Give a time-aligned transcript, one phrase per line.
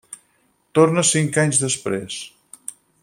[0.79, 2.17] Torna cinc anys després.